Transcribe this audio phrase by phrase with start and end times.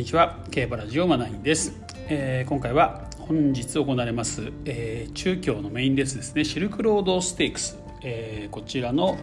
[0.00, 0.38] にちは。
[0.50, 1.74] 競馬ラジオマナインです、
[2.08, 6.42] えー、今回は本日行われます、えー、中京のメインレースですね。
[6.42, 9.18] シルクロードステークス、えー、こちらの、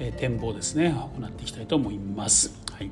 [0.00, 0.90] え展望ですね。
[0.90, 2.52] 行っていきたいと思います。
[2.72, 2.90] はい。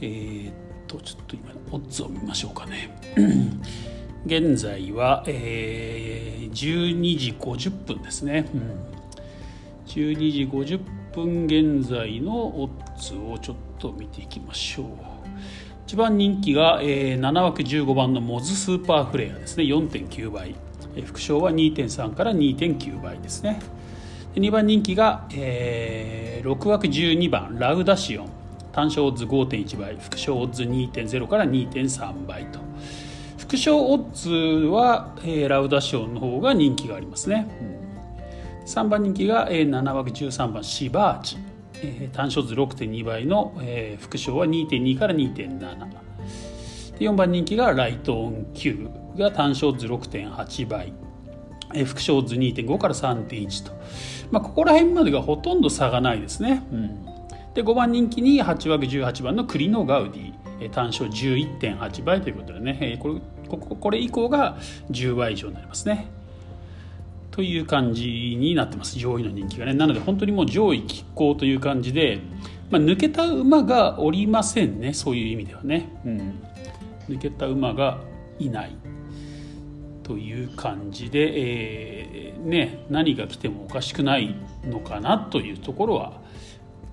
[0.00, 0.52] えー、っ
[0.86, 2.96] とちょっと今オッズを見ましょうかね。
[4.26, 8.62] 現在は、えー、12時50分ですね、うん、
[9.86, 10.80] 12時50
[11.12, 15.17] 分現在のオッズをちょっと見ていきましょう。
[15.88, 19.64] 一番人気が、えー、7枠15番のモズスーパーフレアですね。
[19.64, 20.54] 4.9倍、
[20.94, 23.58] えー、副賞は2.3から2.9倍ですね。
[24.34, 28.28] で2番人気が、えー、6枠12番ラウダシオン。
[28.70, 29.96] 単勝オッズ5.1倍。
[29.96, 32.58] 副賞オッズ2.0から2.3倍と。
[33.38, 41.47] 副賞オッズは、えー、ラウダシオンの方が人気がありますね、うん、3番人気が、えー、7枠13番シバーチ。
[41.82, 45.88] えー、単勝図6.2倍の、えー、副賞は2.2から2.7
[46.98, 50.92] 4番人気がライトオン Q が単勝図6.8倍、
[51.74, 53.72] えー、副賞図2.5から3.1と、
[54.30, 57.04] まあ、ここら辺までがほとんど差がないですね、うん、
[57.54, 63.14] で5番人気に8枠18番のクリノガウディ、単勝11.8倍ということでね、これ
[63.48, 64.58] こここれ以降が
[64.90, 66.06] 10倍以上になりますね。
[67.38, 68.98] という感じになってます。
[68.98, 69.72] 上位の人気がね。
[69.72, 72.18] なので本当にもう上位拮抗という感じで、
[72.68, 74.92] まあ、抜けた馬がおりませんね。
[74.92, 76.42] そういう意味ではね、うん、
[77.08, 78.00] 抜けた馬が
[78.40, 78.76] いない
[80.02, 81.32] という感じで、
[82.30, 86.20] えー、ね、何が来てもおかしくないのかなというところは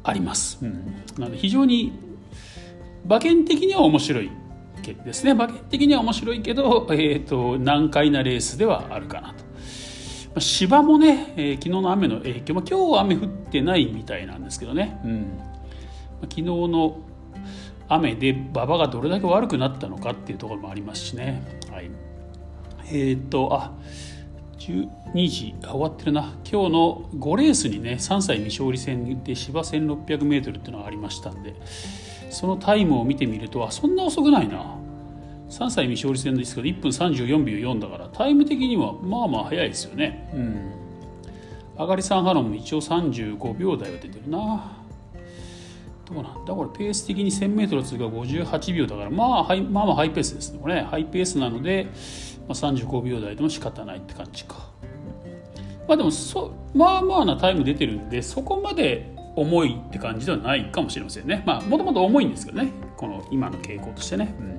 [0.03, 0.59] あります。
[0.61, 0.73] うん、
[1.17, 1.91] なので非常に
[3.03, 4.29] 馬券的には面白い
[5.03, 5.31] ですね。
[5.31, 9.44] 馬券的には面白いけど、えーと難解なレースではあるかなと。
[10.39, 15.21] 芝もね、えー、昨日の雨の影響、まあ、今日は雨降ってないみたいなんですけどね、うん。
[15.21, 16.97] まあ、昨日の
[17.87, 21.43] 雨で馬場がどれだけ悪くなったのかっていうところもありますしね。
[21.71, 21.89] はい、
[22.91, 23.71] えっ、と、あ
[24.59, 24.89] 12
[25.29, 26.33] 時終わってるな。
[26.51, 31.55] 今日の5レースにね3歳未勝利戦で芝 1600m っていうのがありましたんで
[32.31, 34.75] そのタイムを見てみるとあそんな遅くないな
[35.55, 40.29] 3歳未勝利戦ですけど1分34秒4だからタイム的にはまあまあ早いですよね。
[40.33, 40.71] うん。
[41.77, 44.73] 上がり3ハロンも一応35秒台は出てるな。
[46.05, 46.53] どうなんだ？
[46.53, 50.81] これペース的に 1000m 通過58秒だからまあ、はい、まあまあハイペースですねこれね。
[50.81, 51.87] ハイペースなので、
[52.49, 54.55] まあ、35秒台でも仕方ないって感じか。
[55.87, 61.43] まあでもそまあまあなタイム出てるんでそこまで重いって感じではないかもしれませんね。
[61.45, 62.71] まあもともと重いんですけどね。
[62.97, 64.55] この今の傾向としてね、うん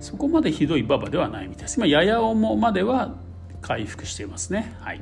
[0.00, 1.76] そこまでひどい馬場ではないみたいです。
[1.76, 3.14] 今やや重までは
[3.60, 4.74] 回復していますね。
[4.80, 5.00] はい、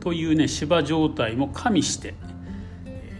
[0.00, 2.14] というね芝状態も加味して、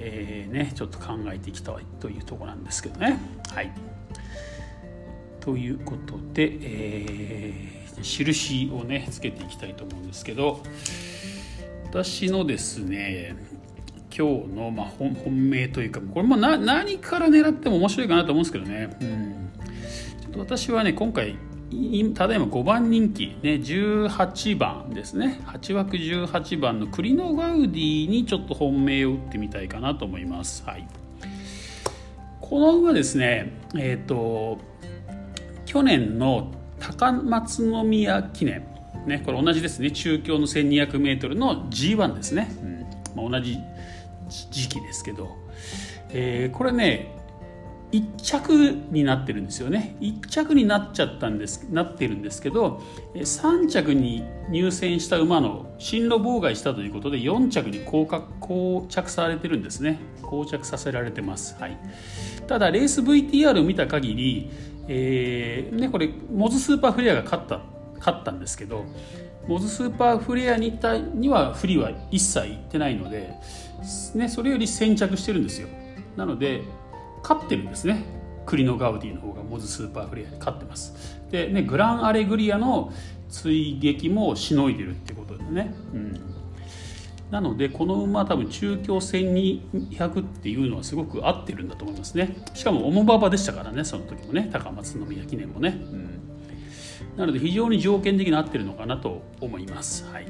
[0.00, 3.18] えー、ね、ちょっと考えていきたいというとこなんですけどね。
[3.54, 3.70] はい、
[5.40, 10.62] ということで、えー、印をねつけていきたいと思うんですけど
[11.84, 13.36] 私のですね
[14.16, 18.96] 今日のまあ本命というかこれも何から狙っても面白いかなと思うんですけどね。
[19.02, 19.49] うん
[20.40, 21.36] 私はね今回
[22.14, 25.40] ただいま5番人気、ね、18番ですね。
[25.46, 30.88] 8枠18番のクリノガウディにちょっと本命を打ってみたいかなと思います、はい、
[32.40, 34.58] この馬ですねえっ、ー、と
[35.64, 36.50] 去年の
[36.80, 38.66] 高松宮記念。
[39.06, 39.90] ね、これ同じですね。
[39.90, 42.80] 中京の 1200m の G1 ですね、うん。
[43.30, 43.56] まあ、同じ
[44.50, 45.36] 時期ですけど、
[46.10, 47.19] えー、これね
[47.92, 48.52] 1着
[48.90, 49.96] になってるんですよね。
[50.00, 52.82] 1着になっちゃったんですなってるんですけど
[53.14, 59.98] 3着に入選した馬の進路妨害したということで4着に降着されてるんですね。
[60.30, 61.76] 降着させられてます、はい、
[62.46, 64.50] ただレース VTR を見た限り、
[64.86, 67.62] えーね、これモズスーパーフレアが勝った
[67.98, 68.84] 勝ったんですけど
[69.48, 73.34] モズスーパーフレアにたには不利は一切いってないので、
[74.14, 75.66] ね、それより先着してるんですよ。
[76.16, 76.62] なので
[77.22, 78.04] 勝ってるんですね。
[78.46, 81.20] クリノ・ガウディの方がモズスーパーフレアで勝ってます。
[81.30, 82.92] でねグランアレグリアの
[83.28, 86.20] 追撃もしのいでるってことでね、うん、
[87.30, 92.42] なのでこの馬多分中京1200っていうのはすごく合ってるんだと思いますね。
[92.54, 94.48] しかも重馬場でしたからねその時もね。
[94.52, 96.20] 高松宮記念もね、うん、
[97.16, 100.26] なので非常に条件的に合ってるのかなと思います、はい、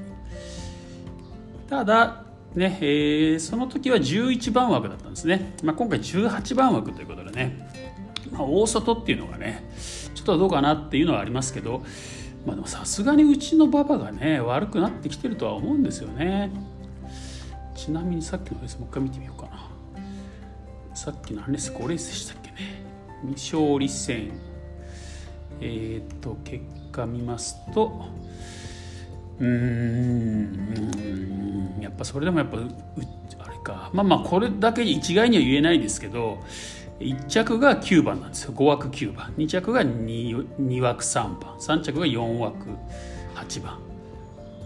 [1.69, 2.25] ただ
[2.55, 7.70] ねえー、その時は11番枠だったんですね、まあ、今回18番枠ということでね、
[8.32, 9.70] まあ、大外っていうのがね
[10.14, 11.85] ちょっとどうかなっていうのはありますけど、
[12.44, 16.50] まあ、でもさすがにうちの馬場がね悪くなってきてるとは思うんですよね。
[17.76, 19.70] ちなみにさっきのレースもう一回見てみようかな。
[20.94, 22.82] さっきのレース5レースでしたっけね。
[23.26, 24.32] 未勝利戦。
[25.61, 28.06] えっ、と結果見ますと
[29.40, 30.90] うーん。
[31.81, 32.60] やっぱそれでもやっぱあ
[33.50, 33.90] れか。
[33.92, 36.38] まあまあこれだけ一概には言えないですけど
[37.00, 38.52] 1着が9番なんですよ。
[38.52, 39.32] 5枠9番。
[39.37, 41.56] 2着が 2, 2枠3番。
[41.58, 42.66] 3着が4枠
[43.34, 43.78] 8番。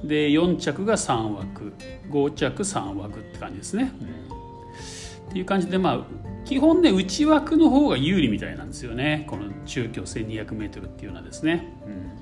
[0.03, 1.73] で4着が3枠。
[2.11, 3.93] 5着3枠って感じですね。
[4.01, 6.01] うん、っていう感じでまあ
[6.45, 9.25] 基本ね内枠の方が有利みたいなんですよね。
[9.29, 11.73] この中京 1200m っていうのはですね。
[11.87, 12.14] うん、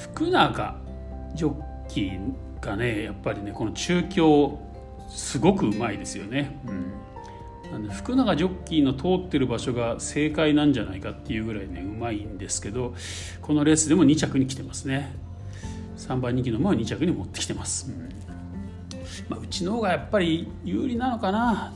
[0.00, 0.76] 福永
[1.34, 1.54] ジョッ
[1.88, 2.20] キー
[2.60, 4.58] がねやっぱりねこの中京
[5.08, 6.58] すごくうまいですよね。
[6.66, 6.92] うん。
[7.72, 12.94] なんで福永ジョッキーの通ってる場所が正解なんじゃないかっていうぐらいねうまいんですけど
[13.42, 15.14] このレースでも2着に来てますね。
[15.96, 18.08] 3番人気の馬は2着に持ってきてます、うん。
[19.28, 21.72] まあ、うちの方がやっぱり有利なのかな。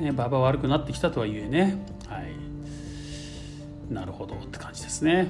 [0.00, 1.78] ね馬場悪くなってきたとはいえね。
[2.06, 2.48] はい。
[3.92, 5.28] なるほどって感じですね、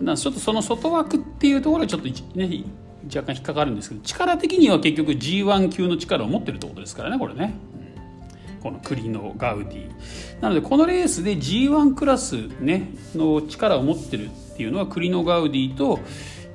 [0.00, 2.64] うん、ちょっとその外枠っていうところはちょっとね
[3.06, 7.54] 若干引っかかるんですけど力的には結局 G1 級の力を持ってるってことですからねこれね、
[8.62, 10.40] この栗のガウディ。
[10.40, 16.00] なのでこのレースで G1 クラス、ね、の力を持ってるっていうのは栗のガウディと、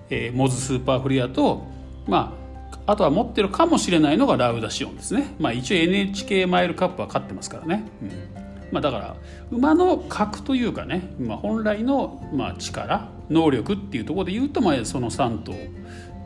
[0.10, 1.66] えー、モズスーパーフレアと、
[2.08, 2.38] ま
[2.86, 8.41] あ、あとは持ってるかもしれないのがラウダシオンですね、まあ、一応 NHK マイルカップは勝ってますからね、うん。
[8.72, 9.16] まあ、だから
[9.52, 15.54] 馬の格というかね、まあ、本来のまあ力能力っていうところで言うとまあその3頭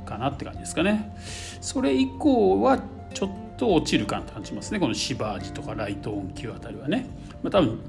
[0.05, 1.15] かなって感じですかね。
[1.61, 2.79] それ以降は
[3.13, 7.07] ちょっと落ちる感じますねこのシバージとかライトオン級あたりはね、
[7.41, 7.79] まあ、多分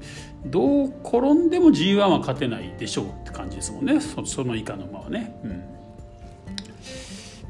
[0.45, 3.99] どう転んでも G1 は勝てないでしょうって感じですもんね。
[3.99, 5.39] その以下の馬はね。
[5.43, 5.76] うん。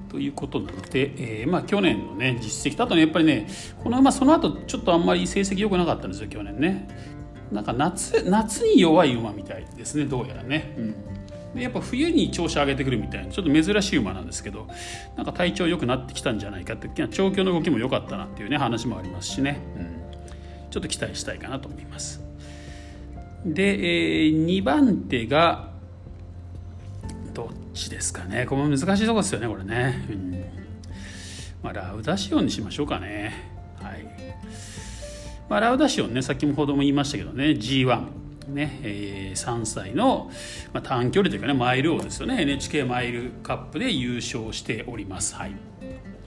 [0.10, 3.48] ということなので、えー、まあ去年のね実績とあとねやっぱりね
[3.84, 6.88] この馬その後ちょっとあんまり成績良くなかったんですよ去年ね。
[7.52, 14.68] なんか夏夏に弱い馬みたいですねどうやらね、うん、でやっぱ冬に調子上げてくるみたいなちょっと珍しい馬なんですけど
[15.16, 22.22] なんか体調良くなってきたんじゃないかって調教の動きも良かったなっていうね話もありますしね、うん、ちょっと期待したいかなと思います。
[23.46, 25.72] で、えー、2番手が
[27.34, 28.46] どっちですかね。
[28.46, 30.32] これ難しいとこですよねこれね、うん。
[31.64, 33.34] まあ、ラウダシオンにしましょうかね。
[33.82, 34.06] はい。
[35.50, 37.46] まあ、ラウダシオンね先ほども言いましたけどね。
[37.46, 38.08] G1
[38.50, 38.80] ね。
[38.84, 40.32] えー、3歳の、
[40.74, 42.42] まあ、短距離というかねマイル王ですよね。
[42.42, 45.36] NHK マイルカップで優勝しております。
[45.36, 45.52] はい。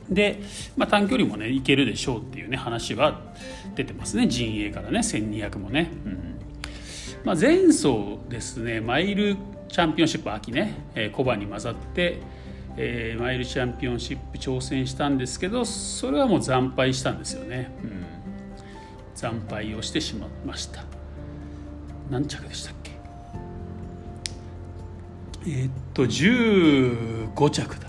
[0.08, 0.43] で、
[0.76, 3.20] まあ、短距離もねいけるでしょうっていうね話は
[3.75, 4.26] 出てますね。
[4.26, 6.41] 陣営からね1200もね、うん。
[7.25, 8.81] まあ、前走ですね。
[8.81, 9.37] マイル
[9.71, 12.19] チャンピオンシップ秋ね、えー、コバに混ざって、
[12.77, 18.05] えー、マイルチャンピオンシップ挑戦したんですけどそれはもう惨敗したんですよね、うん、
[19.15, 20.83] 惨敗をしてしまいました。
[22.11, 22.91] 何着でしたっけ？
[25.47, 27.89] えー、っと15着だ。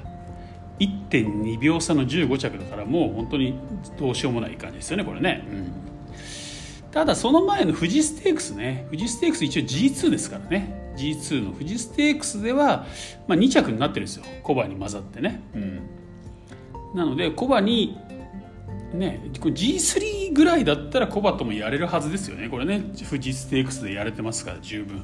[0.80, 3.56] 1.2秒差の15着だからもう本当に
[4.00, 5.72] どうしようもない感じですよねこれね、うん、
[6.92, 8.86] ただその前の富士ステークスね。
[8.92, 10.94] 富士ステークス一応 G2 ですからね。
[10.98, 12.86] G2 の富士ステークスでは、
[13.28, 14.26] まあ、2着になってるんですよ。
[14.44, 15.82] コバに混ざってね、うん、
[16.94, 17.98] なのでコバに
[18.94, 22.50] ね、G3 ぐらいだったらコバともやれるはずですよね。
[22.50, 22.84] これね。
[23.10, 25.04] 富士ステークスでやれてますから十分。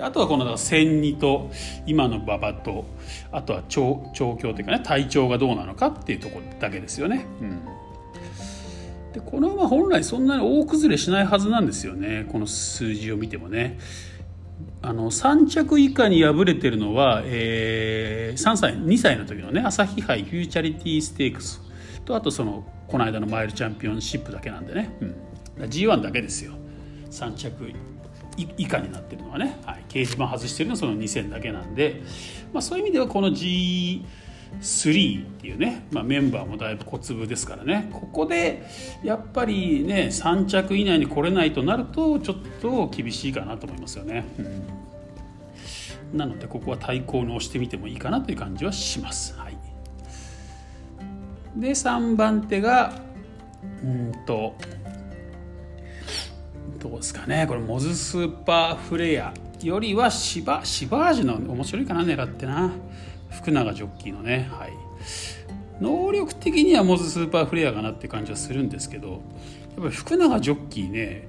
[0.00, 1.50] あとはこの千二と
[1.86, 2.84] 今の馬場と
[3.30, 7.62] あとは調調教というかね体調がどうなのかっていうところだけですよね、うん、
[9.14, 12.26] でこの馬本来そんなに大崩れしないはずなんですよね。
[12.32, 13.78] この数字を見てもね。
[14.82, 21.62] あの3着以下に敗れてるのは、えー、3歳2歳の時のね朝日杯フューチャリティーステークス。
[22.04, 26.52] とあとそのこの間のマイルチャンピオンシップだけなんでね、うん、G1 だけですよ。
[27.10, 27.72] 3着
[28.58, 32.02] 以下になってるのはね、はい、掲示板外してるのはその2戦だけなんで、
[32.52, 34.04] まあ、そういう意味ではこの g
[34.60, 37.90] 3っていうね、まあ、メンバーもだいぶ小粒ですからね。
[37.92, 38.66] ここで
[39.02, 44.24] やっぱりね3着以内に来れないとなるとちょっと厳しいかなと思いますよね。
[46.12, 49.36] うん、なのでここは対抗の押してみてもいいかなという感じはします。
[49.36, 49.56] はい。
[51.56, 52.92] で3番手が
[53.82, 54.54] うんと
[56.78, 57.46] どうですかね。
[57.48, 59.32] これモズスーパーフレア
[59.62, 62.72] よりはシバシバージュの面白いかな狙ってな。
[63.34, 64.72] 福永ジョッキーのねはい。
[65.80, 69.20] 能力的にはモズスーパーフレアかなって感じはするんですけどやっ
[69.82, 71.28] ぱり福永ジョッキーね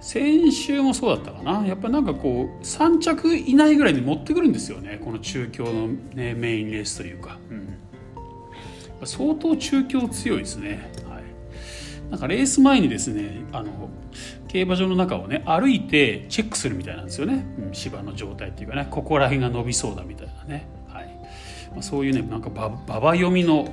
[0.00, 1.66] 先週もそうだったかな。
[1.66, 4.98] やっぱなんかこう3着以内ぐらいに持ってくるんですよね。
[5.04, 13.90] この中京の、ね、メインレースというか、うん、相当中京強いですね、はい、なんかレース前にですねあの
[14.48, 20.66] 競馬場の中をね歩いてチェックするみたいなんですよね、うん、芝の状態っていうかねここら辺が伸びそうだみたいなね、
[21.72, 23.72] まあ、そういうねなんかババ読みの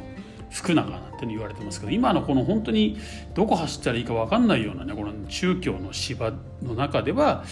[0.50, 2.98] 福永なんて言われてますけど今のこの本当に
[3.34, 7.44] どこ走ったらいいか分かんないようなねこの中京の芝の中では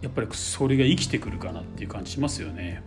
[0.00, 2.82] やっぱりそれが生きてくるかなっていう感じしますよね。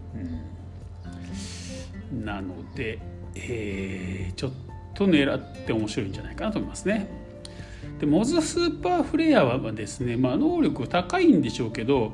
[2.13, 2.99] うん、なので、
[3.33, 4.51] えー、ちょっ
[4.93, 7.07] と狙って面白いんじゃないかなと思いますね。
[7.99, 12.13] でモズスーパーフレアはですね、まあ、能力高いんでしょうけど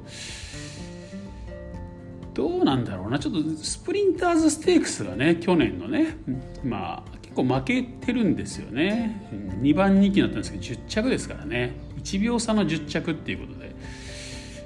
[2.33, 3.19] どうなんだろうな。
[3.19, 6.17] ちょっとスプリンターズステークスがね去年のね
[6.63, 9.27] まあ結構負けてるんですよね。
[9.61, 11.75] 2番人気になったんですけど10着ですからね。
[12.03, 13.73] 1秒差の10着っていうことで。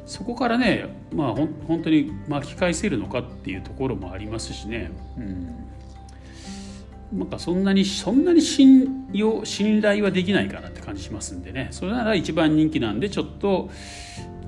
[0.06, 5.20] そこからねまあ本当に巻き返せるのかっていうところもありますしね、う
[7.16, 11.68] ん、なんかそんなにそんなに信用信頼はできないかなって感じしますんでね。
[11.72, 13.70] それなら一番人気なんでちょっと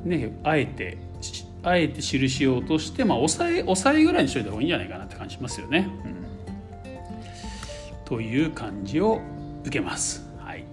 [0.05, 0.97] ねあえて
[1.63, 5.89] あえて印を落として、まあ、抑え抑えぐらいにしといた方がいいんじゃないかなって感じしますよね。
[6.05, 9.21] うん、という感じを
[9.65, 10.25] 受けます。
[10.39, 10.63] はい、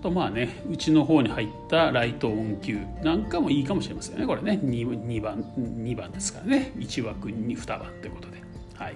[0.00, 4.60] あとまあねうちの方に入ったライトオン級なんかもいいかもしれませんねこれね。
[4.62, 6.72] 2, 2番2番ですからね。
[6.76, 8.42] 1枠に2番ということで。
[8.76, 8.94] はい。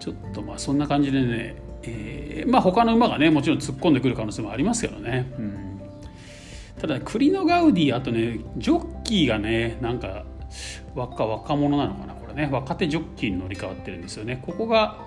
[0.00, 5.69] ちょっとまあそんな感じでね、えー、まあ他の馬がねもちろん突っ込んでくる可能性もありますけどね、うん、
[6.80, 10.24] ただ栗のガウディあとねジョッキーがねなんか
[10.94, 12.48] 若若者なのかなこれね。
[12.50, 14.42] 若手ジョッキーに乗り換わってるんですよね。
[14.44, 14.98] ここが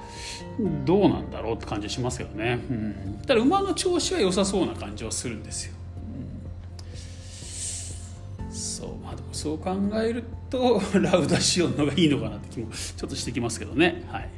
[0.86, 5.74] どうなんだろうって感じしますけどね、うん、ただ馬の調子は良さそうな感じはするんですよ、
[8.48, 8.96] うん、そう。
[9.04, 14.04] まあでもそう考えると ラウダシオンのがいいのかなって気もちょっとしてきますけどね。
[14.08, 14.30] はい。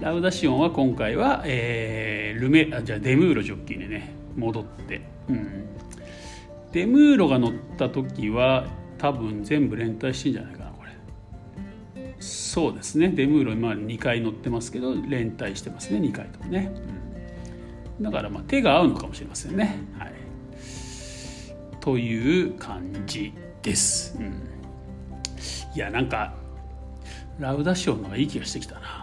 [0.00, 5.64] ラウダシオンは今回は、えー、ルメあじゃあデムーロジョッキーにね戻って、うん、
[6.72, 8.66] デムーロが乗った時は
[8.98, 12.16] 多分全部連帯してんじゃないかなこれ。
[12.18, 13.08] そうですね。
[13.08, 16.00] デムーロ今2回乗ってますけど連帯してますね。
[16.00, 16.72] 2回ともね、
[17.98, 19.78] うん、だからまあ手が合うのかもしれませんね。
[19.98, 20.12] はい。
[21.82, 24.26] という感じです、うん、
[25.74, 26.32] いやなんか
[27.40, 29.01] ラウダシオンの方がいい気がしてきたな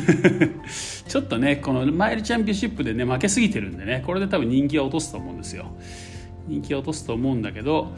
[1.08, 5.66] ちょっとねこのマイルチャンピオンシップでね負けすぎてるんでねこれで多分人気は落とすと思うんですよ。
[6.46, 7.94] 人気は落とすと思うんだけど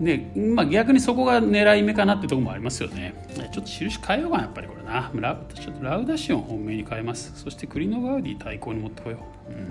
[0.00, 3.14] ねまあ、逆にそこが狙い目かなってとこもありますよね。
[3.36, 5.10] ちょっと印変えようかなやっぱりこれな。
[5.14, 7.32] ラちょっとラウダシオン本命に変えます。
[7.34, 9.18] そしてクリノガウディ対抗に持ってこよ
[9.48, 9.68] う、うん。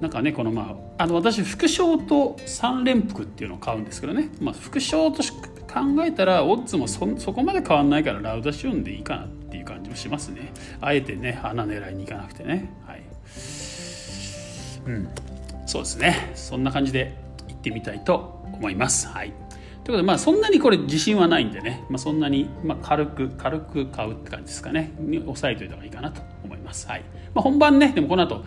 [0.00, 5.22] なんかねこのまああの私副賞と3連服っていうのを買うんですけどね、まあ、副賞と
[5.76, 10.50] 考えたらオッズもそこまで変わんないからラウダシオンでいいかなっていう感じもしますね。
[10.80, 12.72] あえてね穴狙いに行かなくてね。
[12.86, 13.02] はい。
[14.86, 15.08] うん。
[15.66, 16.32] そうですね。
[16.34, 17.14] そんな感じで
[17.48, 19.06] 行ってみたいと思います。
[19.08, 19.28] はい。
[19.28, 24.94] ということでまあそんなにこれ自信はないんでね、まあ、そんなに、まあ、軽く軽く買うって感じですかね。
[24.98, 26.88] に抑えておいた方がいいかなと思います。
[26.88, 27.04] はい、
[27.34, 28.46] まあ、本番ねでもこの後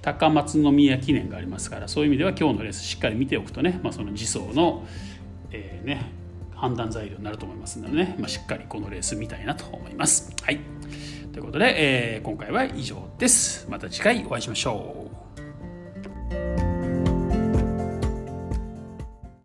[0.00, 4.86] 高松宮記念がありますからそういう意味では今日のレースしっかり見ておくとね、まあ、その自走の、
[5.52, 6.19] えー、ね
[6.60, 10.30] 判断材料になると思いますのでね、まあ、しっかりこのレース見たいなと思います。
[10.42, 10.60] はい。
[11.32, 11.74] ということで、
[12.16, 13.66] えー、今回は以上です。
[13.70, 15.09] また次回お会いしましょう。